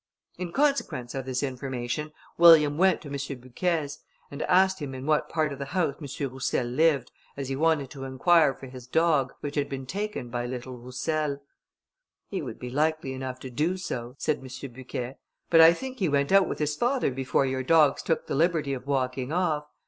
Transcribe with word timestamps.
In 0.39 0.51
consequence 0.51 1.13
of 1.13 1.25
this 1.27 1.43
information, 1.43 2.11
William 2.35 2.75
went 2.79 3.01
to 3.01 3.07
M. 3.09 3.15
Bucquet's, 3.39 3.99
and 4.31 4.41
asked 4.41 4.81
him 4.81 4.95
in 4.95 5.05
what 5.05 5.29
part 5.29 5.53
of 5.53 5.59
the 5.59 5.65
house 5.77 5.93
M. 6.19 6.31
Roussel 6.31 6.65
lived, 6.65 7.11
as 7.37 7.49
he 7.49 7.55
wanted 7.55 7.91
to 7.91 8.05
inquire 8.05 8.55
for 8.55 8.65
his 8.65 8.87
dog, 8.87 9.31
which 9.41 9.53
had 9.53 9.69
been 9.69 9.85
taken 9.85 10.29
by 10.29 10.47
little 10.47 10.75
Roussel. 10.75 11.43
"He 12.29 12.41
would 12.41 12.57
be 12.57 12.71
likely 12.71 13.13
enough 13.13 13.39
to 13.41 13.51
do 13.51 13.77
so," 13.77 14.15
said 14.17 14.37
M. 14.39 14.73
Bucquet; 14.73 15.17
"but 15.51 15.61
I 15.61 15.71
think 15.71 15.99
he 15.99 16.09
went 16.09 16.31
out 16.31 16.49
with 16.49 16.57
his 16.57 16.75
father 16.75 17.11
before 17.11 17.45
your 17.45 17.61
dogs 17.61 18.01
took 18.01 18.25
the 18.25 18.33
liberty 18.33 18.73
of 18.73 18.87
walking 18.87 19.31
off. 19.31 19.65